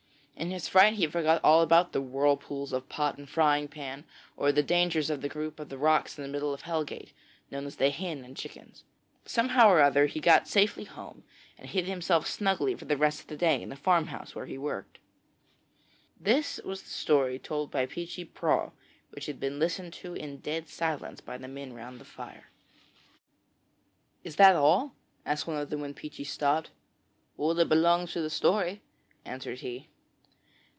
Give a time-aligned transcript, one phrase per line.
[0.35, 4.51] In his fright he forgot all about the whirlpools of Pot and Frying Pan, or
[4.51, 7.13] the dangers of the group of rocks right in the middle of Hellgate,
[7.51, 8.83] known as the Hen and Chickens.
[9.23, 11.23] Somehow or other he got safely home,
[11.59, 14.57] and hid himself snugly for the rest of the day in the farmhouse where he
[14.57, 14.97] worked.
[16.19, 18.71] This was the story told by Peechy Prauw,
[19.11, 22.49] which had been listened to in dead silence by the men round the fire.
[24.23, 26.71] 'Is that all?' asked one of them when Peechy stopped.
[27.37, 28.81] 'All that belongs to the story,'
[29.23, 29.87] answered he.